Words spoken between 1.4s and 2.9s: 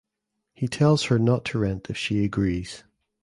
to rent if she agrees.